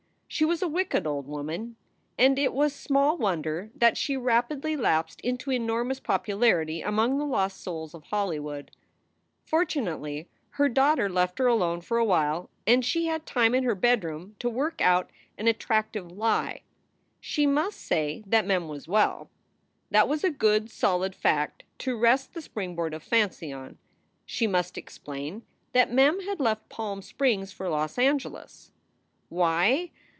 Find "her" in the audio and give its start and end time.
10.51-10.69, 11.39-11.47, 13.65-13.75